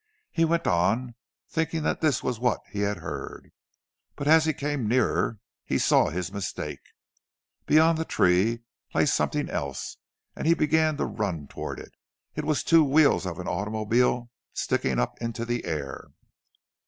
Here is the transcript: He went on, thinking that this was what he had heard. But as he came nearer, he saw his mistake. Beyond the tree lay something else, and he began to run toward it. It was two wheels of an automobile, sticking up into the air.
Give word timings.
He 0.31 0.45
went 0.45 0.65
on, 0.65 1.13
thinking 1.47 1.83
that 1.83 2.01
this 2.01 2.23
was 2.23 2.39
what 2.39 2.61
he 2.71 2.79
had 2.79 2.97
heard. 2.97 3.51
But 4.15 4.27
as 4.27 4.45
he 4.45 4.51
came 4.53 4.87
nearer, 4.87 5.37
he 5.63 5.77
saw 5.77 6.09
his 6.09 6.31
mistake. 6.33 6.79
Beyond 7.67 7.99
the 7.99 8.05
tree 8.05 8.63
lay 8.95 9.05
something 9.05 9.47
else, 9.47 9.97
and 10.35 10.47
he 10.47 10.55
began 10.55 10.97
to 10.97 11.05
run 11.05 11.47
toward 11.47 11.79
it. 11.79 11.91
It 12.33 12.45
was 12.45 12.63
two 12.63 12.83
wheels 12.83 13.27
of 13.27 13.37
an 13.37 13.47
automobile, 13.47 14.31
sticking 14.55 14.97
up 14.97 15.21
into 15.21 15.45
the 15.45 15.65
air. 15.65 16.07